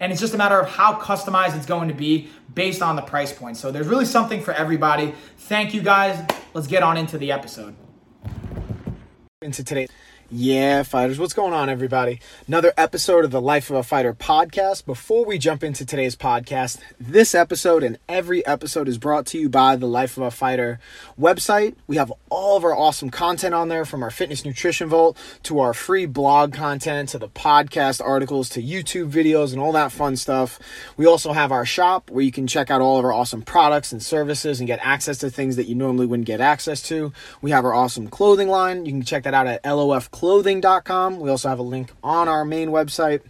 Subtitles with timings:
[0.00, 3.02] and it's just a matter of how customized it's going to be based on the
[3.02, 3.56] price point.
[3.56, 5.14] So there's really something for everybody.
[5.38, 6.24] Thank you guys.
[6.54, 7.74] Let's get on into the episode.
[9.42, 9.86] Into today.
[10.28, 12.18] Yeah, fighters, what's going on, everybody?
[12.48, 14.84] Another episode of the Life of a Fighter podcast.
[14.84, 19.48] Before we jump into today's podcast, this episode and every episode is brought to you
[19.48, 20.80] by the Life of a Fighter
[21.16, 21.76] website.
[21.86, 25.60] We have all of our awesome content on there from our fitness nutrition vault to
[25.60, 30.16] our free blog content to the podcast articles to YouTube videos and all that fun
[30.16, 30.58] stuff.
[30.96, 33.92] We also have our shop where you can check out all of our awesome products
[33.92, 37.12] and services and get access to things that you normally wouldn't get access to.
[37.40, 38.86] We have our awesome clothing line.
[38.86, 41.20] You can check that out at LOF clothing.com.
[41.20, 43.20] We also have a link on our main website.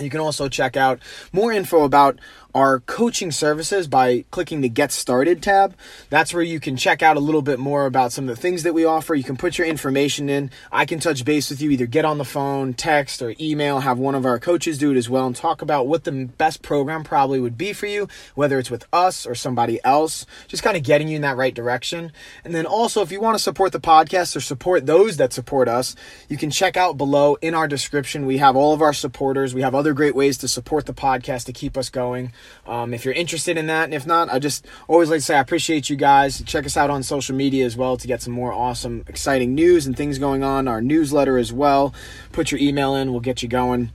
[0.00, 0.98] You can also check out
[1.32, 2.18] more info about
[2.56, 5.76] our coaching services by clicking the Get Started tab.
[6.08, 8.62] That's where you can check out a little bit more about some of the things
[8.62, 9.14] that we offer.
[9.14, 10.50] You can put your information in.
[10.72, 13.98] I can touch base with you, either get on the phone, text, or email, have
[13.98, 17.04] one of our coaches do it as well, and talk about what the best program
[17.04, 20.82] probably would be for you, whether it's with us or somebody else, just kind of
[20.82, 22.10] getting you in that right direction.
[22.42, 25.68] And then also, if you want to support the podcast or support those that support
[25.68, 25.94] us,
[26.30, 28.24] you can check out below in our description.
[28.24, 29.54] We have all of our supporters.
[29.54, 32.32] We have other great ways to support the podcast to keep us going.
[32.66, 35.36] Um, if you're interested in that, and if not, I just always like to say
[35.36, 36.42] I appreciate you guys.
[36.42, 39.86] Check us out on social media as well to get some more awesome, exciting news
[39.86, 40.68] and things going on.
[40.68, 41.94] Our newsletter as well.
[42.32, 43.92] Put your email in, we'll get you going.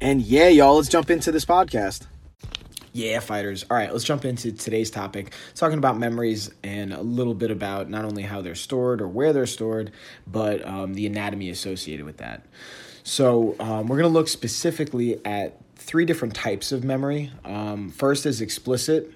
[0.00, 2.06] And yeah, y'all, let's jump into this podcast.
[2.94, 3.64] Yeah, fighters.
[3.70, 5.32] All right, let's jump into today's topic.
[5.54, 9.32] Talking about memories and a little bit about not only how they're stored or where
[9.32, 9.92] they're stored,
[10.26, 12.44] but um, the anatomy associated with that.
[13.02, 17.32] So, um, we're going to look specifically at three different types of memory.
[17.44, 19.12] Um, first is explicit,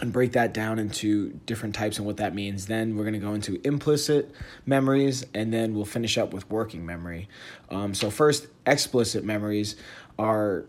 [0.00, 2.66] and break that down into different types and what that means.
[2.66, 4.34] Then we're going to go into implicit
[4.66, 7.28] memories, and then we'll finish up with working memory.
[7.70, 9.76] Um, so, first, explicit memories
[10.18, 10.66] are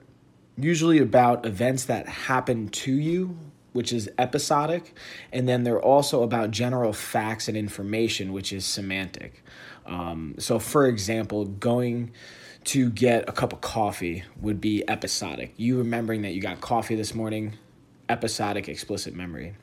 [0.58, 3.38] usually about events that happen to you.
[3.74, 4.96] Which is episodic,
[5.34, 9.44] and then they're also about general facts and information, which is semantic.
[9.86, 12.14] Um, so, for example, going
[12.66, 15.54] to get a cup of coffee would be episodic.
[15.58, 17.54] You remembering that you got coffee this morning,
[18.10, 19.54] episodic, explicit memory.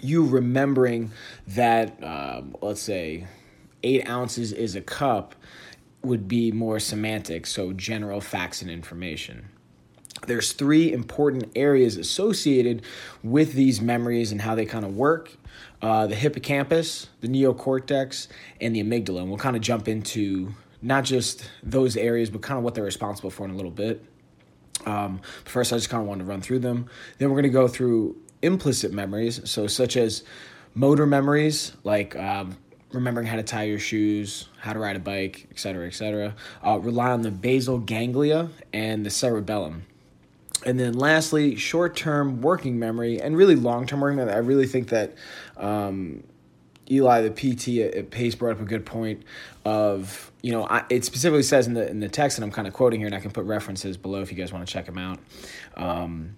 [0.00, 1.12] You remembering
[1.48, 3.26] that, um, let's say,
[3.82, 5.34] eight ounces is a cup
[6.02, 9.48] would be more semantic, so general facts and information.
[10.26, 12.82] There's three important areas associated
[13.22, 15.36] with these memories and how they kind of work
[15.82, 18.28] uh, the hippocampus, the neocortex,
[18.60, 19.20] and the amygdala.
[19.20, 22.84] And we'll kind of jump into not just those areas, but kind of what they're
[22.84, 24.04] responsible for in a little bit.
[24.84, 26.90] Um, first, I just kind of want to run through them.
[27.18, 30.24] Then we're going to go through implicit memories, so such as
[30.74, 32.58] motor memories, like um,
[32.92, 36.34] remembering how to tie your shoes, how to ride a bike, etc., etc.
[36.64, 39.86] Uh, rely on the basal ganglia and the cerebellum.
[40.66, 44.34] And then lastly, short-term working memory and really long-term working memory.
[44.34, 45.14] I really think that
[45.56, 46.24] um,
[46.90, 49.22] Eli, the PT at Pace, brought up a good point
[49.64, 52.68] of you know I, it specifically says in the in the text, and I'm kind
[52.68, 54.86] of quoting here, and I can put references below if you guys want to check
[54.86, 55.18] them out.
[55.76, 56.36] Um,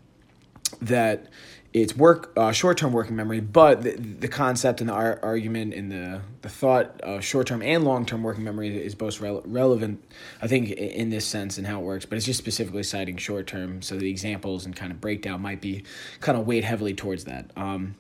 [0.83, 1.29] that
[1.73, 5.93] it's work uh, short-term working memory, but the, the concept and the ar- argument and
[5.93, 10.03] the the thought of short-term and long-term working memory is both re- relevant,
[10.41, 12.07] I think, in this sense and how it works.
[12.07, 15.85] But it's just specifically citing short-term, so the examples and kind of breakdown might be
[16.21, 17.51] kind of weighed heavily towards that.
[17.57, 17.97] Um,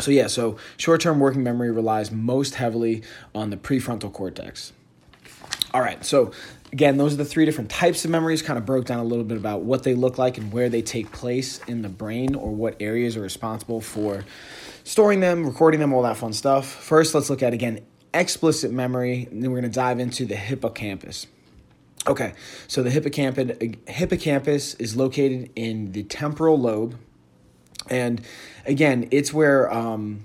[0.00, 3.02] so, yeah, so short term working memory relies most heavily
[3.34, 4.72] on the prefrontal cortex.
[5.74, 6.32] All right, so
[6.72, 9.24] again, those are the three different types of memories, kind of broke down a little
[9.24, 12.50] bit about what they look like and where they take place in the brain or
[12.50, 14.24] what areas are responsible for
[14.84, 16.66] storing them, recording them, all that fun stuff.
[16.66, 17.80] First, let's look at again
[18.14, 21.26] explicit memory, and then we're going to dive into the hippocampus.
[22.06, 22.32] Okay,
[22.66, 26.96] so the hippocampus, hippocampus is located in the temporal lobe
[27.90, 28.20] and
[28.66, 30.24] again, it's where um,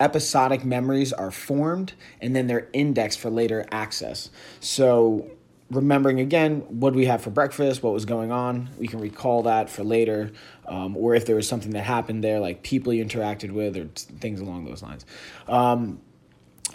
[0.00, 4.30] episodic memories are formed and then they're indexed for later access.
[4.60, 5.30] So
[5.70, 8.68] remembering again what we had for breakfast, what was going on.
[8.78, 10.32] We can recall that for later,
[10.66, 13.86] um, or if there was something that happened there, like people you interacted with, or
[14.20, 15.04] things along those lines.
[15.48, 16.00] Um,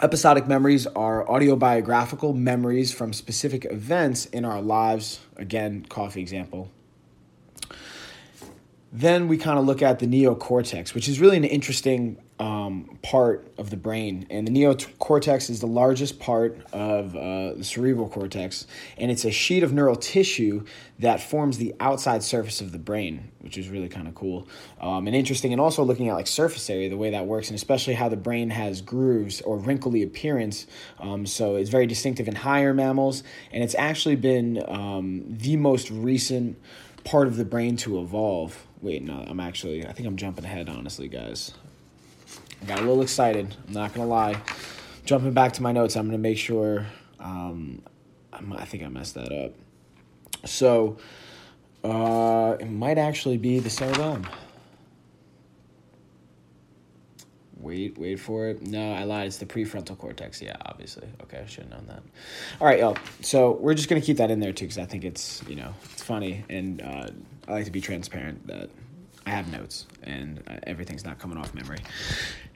[0.00, 5.20] episodic memories are autobiographical memories from specific events in our lives.
[5.36, 6.70] Again, coffee example.
[8.92, 13.50] Then we kind of look at the neocortex, which is really an interesting um, part
[13.56, 14.26] of the brain.
[14.28, 18.66] And the neocortex is the largest part of uh, the cerebral cortex.
[18.98, 20.64] And it's a sheet of neural tissue
[20.98, 24.46] that forms the outside surface of the brain, which is really kind of cool
[24.80, 25.52] um, and interesting.
[25.52, 28.16] And also looking at like surface area, the way that works, and especially how the
[28.16, 30.66] brain has grooves or wrinkly appearance.
[30.98, 33.22] Um, so it's very distinctive in higher mammals.
[33.52, 36.58] And it's actually been um, the most recent
[37.04, 38.66] part of the brain to evolve.
[38.80, 41.52] Wait, no, I'm actually, I think I'm jumping ahead, honestly, guys.
[42.60, 43.54] I got a little excited.
[43.66, 44.40] I'm not gonna lie.
[45.04, 46.86] Jumping back to my notes, I'm gonna make sure.
[47.18, 47.82] Um,
[48.32, 49.52] i think I messed that up.
[50.44, 50.96] So
[51.84, 54.26] uh, it might actually be the cerebellum.
[57.62, 58.62] Wait, wait for it.
[58.66, 59.28] No, I lied.
[59.28, 60.42] It's the prefrontal cortex.
[60.42, 61.08] Yeah, obviously.
[61.22, 62.02] Okay, I should have known that.
[62.60, 62.98] All right, y'all.
[63.20, 65.72] So we're just gonna keep that in there too, because I think it's you know
[65.92, 67.08] it's funny, and uh,
[67.48, 68.68] I like to be transparent that
[69.26, 71.78] I have notes and uh, everything's not coming off memory.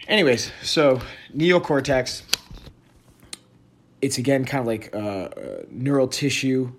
[0.08, 1.00] Anyways, so
[1.34, 2.22] neocortex,
[4.02, 6.72] it's again kind of like uh, uh, neural tissue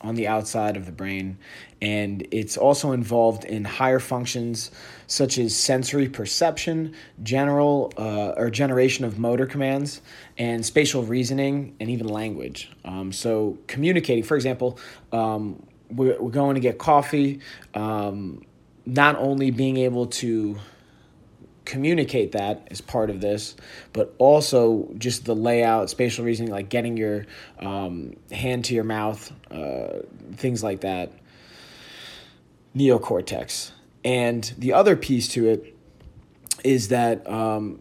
[0.00, 1.38] on the outside of the brain,
[1.82, 4.70] and it's also involved in higher functions
[5.06, 10.00] such as sensory perception, general uh, or generation of motor commands,
[10.38, 12.70] and spatial reasoning, and even language.
[12.84, 14.78] Um, so communicating, for example,
[15.12, 17.40] um, we're, we're going to get coffee.
[17.74, 18.42] Um,
[18.86, 20.58] not only being able to
[21.70, 23.54] communicate that as part of this,
[23.92, 27.26] but also just the layout, spatial reasoning, like getting your
[27.60, 30.00] um, hand to your mouth, uh,
[30.34, 31.12] things like that.
[32.76, 33.70] Neocortex.
[34.04, 35.76] And the other piece to it
[36.64, 37.80] is that um,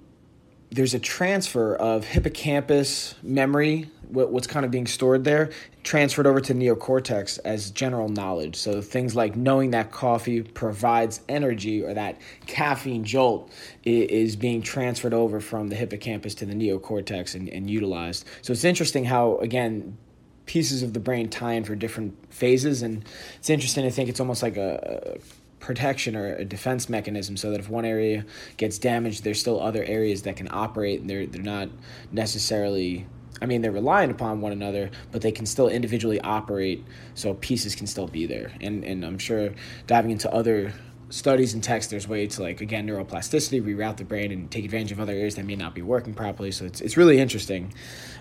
[0.72, 5.52] there's a transfer of hippocampus memory, what's kind of being stored there,
[5.84, 8.56] transferred over to neocortex as general knowledge.
[8.56, 13.52] So things like knowing that coffee provides energy or that caffeine jolt
[13.84, 18.26] is being transferred over from the hippocampus to the neocortex and, and utilized.
[18.42, 19.98] So it's interesting how, again,
[20.46, 22.82] pieces of the brain tie in for different phases.
[22.82, 23.06] And
[23.38, 25.20] it's interesting to think it's almost like a, a
[25.60, 28.26] protection or a defense mechanism so that if one area
[28.58, 31.70] gets damaged there's still other areas that can operate and they're they're not
[32.12, 33.06] necessarily
[33.42, 36.84] I mean they're relying upon one another but they can still individually operate
[37.14, 38.52] so pieces can still be there.
[38.62, 39.52] And and I'm sure
[39.88, 40.74] diving into other
[41.10, 44.92] studies and texts, there's ways to like again neuroplasticity reroute the brain and take advantage
[44.92, 46.52] of other areas that may not be working properly.
[46.52, 47.74] So it's, it's really interesting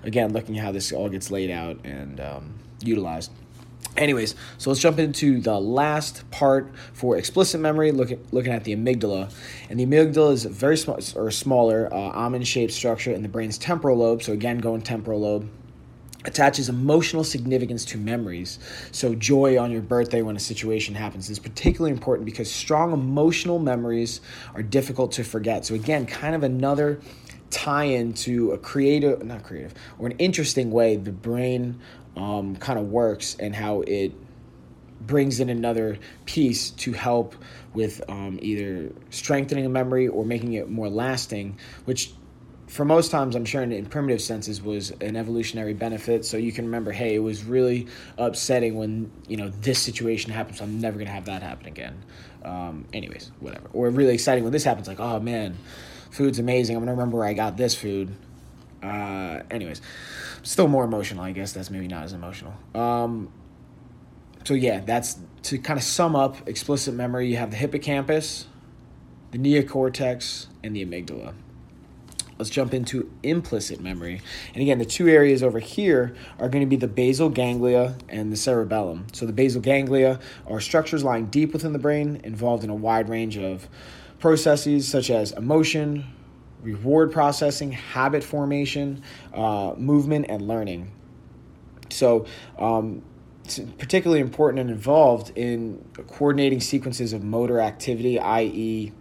[0.02, 3.30] again looking at how this all gets laid out and um, utilized
[3.96, 8.76] Anyways, so let's jump into the last part for explicit memory, looking looking at the
[8.76, 9.32] amygdala.
[9.70, 13.58] And the amygdala is a very small or smaller uh, almond-shaped structure in the brain's
[13.58, 14.22] temporal lobe.
[14.22, 15.50] So again, going temporal lobe
[16.24, 18.58] attaches emotional significance to memories.
[18.92, 23.58] So, joy on your birthday when a situation happens is particularly important because strong emotional
[23.58, 24.20] memories
[24.54, 25.64] are difficult to forget.
[25.64, 27.00] So, again, kind of another
[27.50, 31.80] tie in to a creative, not creative, or an interesting way the brain
[32.18, 34.12] um, kind of works and how it
[35.00, 37.34] brings in another piece to help
[37.72, 42.12] with um, either strengthening a memory or making it more lasting, which
[42.66, 46.24] for most times I'm sure in, primitive senses was an evolutionary benefit.
[46.24, 47.86] So you can remember, hey, it was really
[48.18, 50.58] upsetting when you know this situation happens.
[50.58, 52.02] So I'm never gonna have that happen again.
[52.44, 53.68] Um, anyways, whatever.
[53.72, 55.56] Or really exciting when this happens, like, oh man,
[56.10, 56.76] food's amazing.
[56.76, 58.14] I'm gonna remember where I got this food.
[58.82, 59.80] Uh, anyways,
[60.48, 61.52] still more emotional, I guess.
[61.52, 62.54] That's maybe not as emotional.
[62.74, 63.30] Um,
[64.44, 67.28] so yeah, that's to kind of sum up explicit memory.
[67.28, 68.46] You have the hippocampus,
[69.30, 71.34] the neocortex, and the amygdala.
[72.38, 74.22] Let's jump into implicit memory.
[74.54, 78.32] And again, the two areas over here are going to be the basal ganglia and
[78.32, 79.08] the cerebellum.
[79.12, 83.08] So the basal ganglia are structures lying deep within the brain, involved in a wide
[83.08, 83.68] range of
[84.18, 86.06] processes such as emotion,
[86.62, 89.02] reward processing, habit formation,
[89.34, 90.92] uh, movement, and learning.
[91.90, 92.26] So,
[92.58, 93.02] um,
[93.44, 98.92] it's particularly important and involved in coordinating sequences of motor activity, i.e.,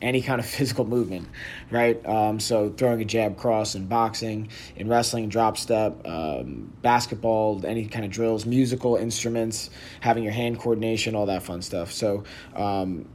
[0.00, 1.28] any kind of physical movement,
[1.70, 2.04] right?
[2.06, 7.86] Um, so throwing a jab cross in boxing, in wrestling, drop step, um, basketball, any
[7.86, 11.90] kind of drills, musical instruments, having your hand coordination, all that fun stuff.
[11.90, 12.24] So
[12.54, 13.06] um,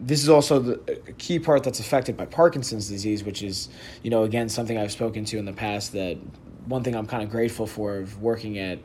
[0.00, 3.68] this is also the key part that's affected by Parkinson's disease, which is,
[4.02, 6.18] you know, again, something I've spoken to in the past that
[6.66, 8.78] one thing I'm kind of grateful for of working at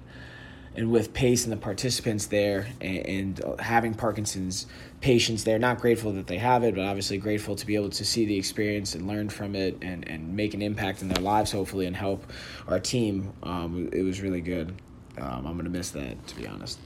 [0.76, 4.68] and with pace and the participants there and, and having parkinson's
[5.02, 5.58] patients there.
[5.58, 8.38] Not grateful that they have it but obviously grateful to be able to see the
[8.38, 11.96] experience and learn from it and, and make an impact in their lives hopefully and
[11.96, 12.32] help
[12.68, 13.34] our team.
[13.42, 14.74] Um, it was really good.
[15.20, 16.80] Um, I'm going to miss that, to be honest.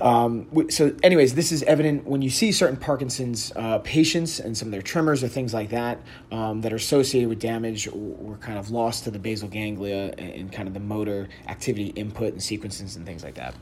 [0.00, 4.68] Um, so, anyways, this is evident when you see certain Parkinson's uh, patients and some
[4.68, 8.58] of their tremors or things like that um, that are associated with damage or, kind
[8.58, 12.42] of loss to the basal ganglia and, and kind of the motor activity input and
[12.42, 13.54] sequences and things like that.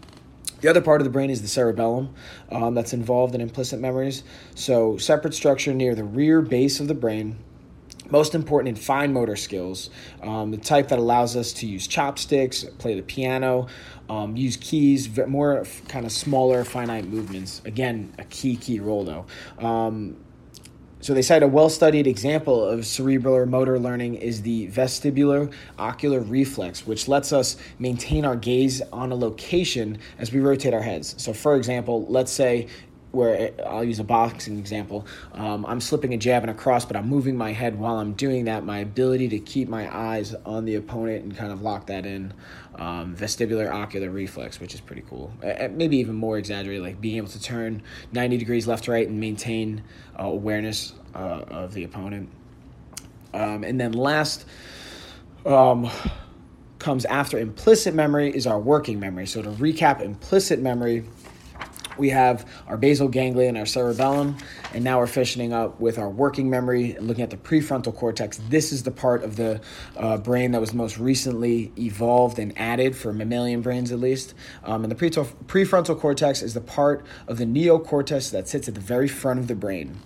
[0.61, 2.15] The other part of the brain is the cerebellum
[2.51, 4.23] um, that's involved in implicit memories.
[4.55, 7.39] So, separate structure near the rear base of the brain
[8.11, 9.91] most important in fine motor skills,
[10.23, 13.67] um, the type that allows us to use chopsticks, play the piano,
[14.09, 17.63] um, use keys, more kind of smaller, finite movements.
[17.65, 19.27] Again, a key, key role though.
[19.65, 20.17] Um,
[21.03, 26.87] so they cite a well-studied example of cerebral motor learning is the vestibular ocular reflex,
[26.87, 31.15] which lets us maintain our gaze on a location as we rotate our heads.
[31.17, 32.67] So, for example, let's say
[33.13, 35.07] where I'll use a boxing example.
[35.33, 38.13] Um, I'm slipping a jab and a cross, but I'm moving my head while I'm
[38.13, 38.65] doing that.
[38.65, 42.33] My ability to keep my eyes on the opponent and kind of lock that in.
[42.77, 45.33] Um, vestibular ocular reflex, which is pretty cool.
[45.45, 49.07] Uh, maybe even more exaggerated, like being able to turn 90 degrees left to right
[49.07, 49.83] and maintain
[50.19, 52.31] uh, awareness uh, of the opponent.
[53.35, 54.47] Um, and then last
[55.45, 55.91] um,
[56.79, 59.27] comes after implicit memory is our working memory.
[59.27, 61.05] So to recap, implicit memory
[62.01, 64.37] we have our basal ganglia and our cerebellum,
[64.75, 68.41] and now we're finishing up with our working memory and looking at the prefrontal cortex.
[68.49, 69.61] This is the part of the
[69.97, 74.35] uh, brain that was most recently evolved and added for mammalian brains, at least.
[74.65, 78.75] Um, and the pre- prefrontal cortex is the part of the neocortex that sits at
[78.75, 79.99] the very front of the brain.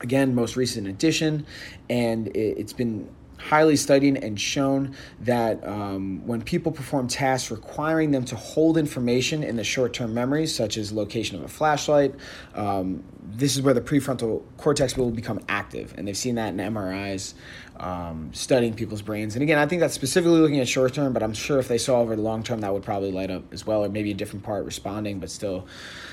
[0.00, 1.44] Again, most recent addition,
[1.90, 8.10] and it, it's been highly studied and shown that um, when people perform tasks requiring
[8.10, 12.14] them to hold information in the short term memories, such as location of a flashlight,
[12.54, 15.94] um, this is where the prefrontal cortex will become active.
[15.96, 17.34] And they've seen that in MRIs
[17.78, 19.34] um, studying people's brains.
[19.34, 21.78] And again, I think that's specifically looking at short term, but I'm sure if they
[21.78, 24.14] saw over the long term, that would probably light up as well, or maybe a
[24.14, 25.66] different part responding, but still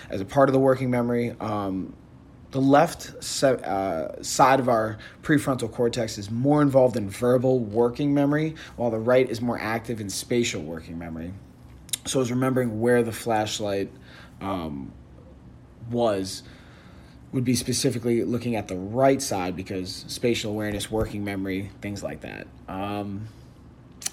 [0.10, 1.36] as a part of the working memory.
[1.40, 1.94] Um,
[2.54, 8.56] the left uh, side of our prefrontal cortex is more involved in verbal working memory,
[8.76, 11.34] while the right is more active in spatial working memory.
[12.06, 13.90] So, I was remembering where the flashlight
[14.40, 14.92] um,
[15.90, 16.44] was,
[17.32, 22.22] would be specifically looking at the right side because spatial awareness, working memory, things like
[22.22, 22.46] that.
[22.68, 23.30] Um,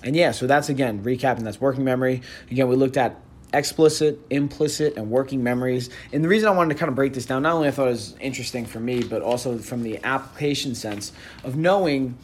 [0.02, 2.22] and yeah, so that's again recapping that's working memory.
[2.50, 3.20] Again, we looked at
[3.52, 5.90] explicit, implicit, and working memories.
[6.12, 7.88] And the reason I wanted to kind of break this down, not only I thought
[7.88, 11.12] it was interesting for me, but also from the application sense
[11.44, 12.16] of knowing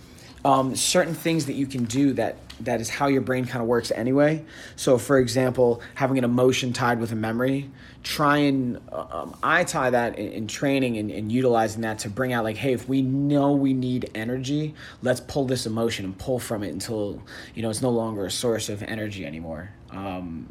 [0.44, 3.68] um, certain things that you can do that that is how your brain kind of
[3.68, 4.44] works anyway.
[4.76, 7.70] So, for example, having an emotion tied with a memory,
[8.02, 12.32] try and um, I tie that in, in training and, and, utilizing that to bring
[12.32, 16.38] out like, hey, if we know we need energy, let's pull this emotion and pull
[16.38, 17.22] from it until
[17.54, 19.70] you know it's no longer a source of energy anymore.
[19.90, 20.50] Um,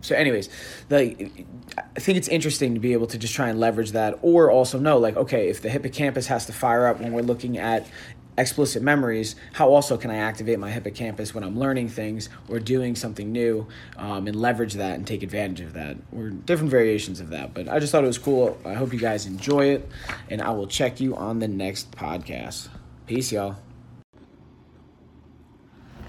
[0.00, 0.48] so anyways
[0.88, 1.44] like
[1.78, 4.78] i think it's interesting to be able to just try and leverage that or also
[4.78, 7.86] know like okay if the hippocampus has to fire up when we're looking at
[8.38, 12.94] explicit memories how also can i activate my hippocampus when i'm learning things or doing
[12.94, 13.66] something new
[13.98, 15.96] um, and leverage that and take advantage of that?
[16.16, 18.58] Or different variations of that but i just thought it was cool.
[18.64, 19.88] I hope you guys enjoy it
[20.30, 22.68] and i will check you on the next podcast.
[23.06, 23.56] Peace y'all.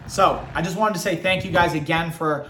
[0.08, 2.50] So I just wanted to say thank you guys again for